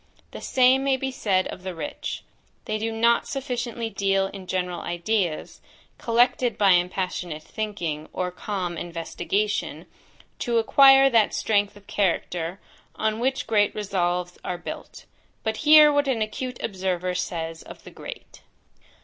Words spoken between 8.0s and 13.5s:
or calm investigation, to acquire that strength of character, on which